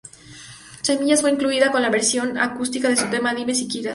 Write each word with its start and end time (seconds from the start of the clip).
Semillas 0.81 1.21
fue 1.21 1.29
incluida 1.29 1.71
con 1.71 1.83
la 1.83 1.91
versión 1.91 2.39
acústica 2.39 2.89
de 2.89 2.97
su 2.97 3.07
tema 3.11 3.35
"Dime 3.35 3.53
siquiera 3.53 3.89
algo". 3.89 3.89